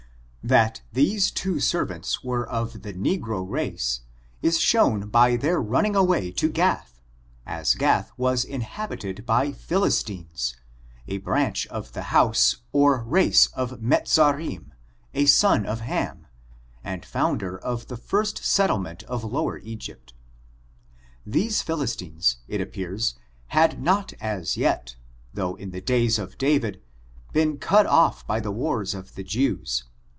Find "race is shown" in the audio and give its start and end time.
3.47-5.07